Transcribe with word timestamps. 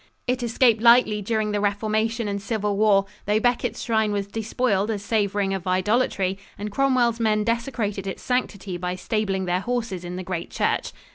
It 0.25 0.41
escaped 0.41 0.81
lightly 0.81 1.21
during 1.21 1.51
the 1.51 1.59
Reformation 1.61 2.27
and 2.27 2.41
civil 2.41 2.75
war, 2.75 3.05
though 3.27 3.39
Becket's 3.39 3.83
shrine 3.83 4.11
was 4.11 4.25
despoiled 4.25 4.89
as 4.89 5.03
savoring 5.05 5.53
of 5.53 5.67
idolatry 5.67 6.39
and 6.57 6.71
Cromwell's 6.71 7.19
men 7.19 7.43
desecrated 7.43 8.07
its 8.07 8.23
sanctity 8.23 8.77
by 8.77 8.95
stabling 8.95 9.45
their 9.45 9.59
horses 9.59 10.03
in 10.03 10.15
the 10.15 10.23
great 10.23 10.49
church. 10.49 10.91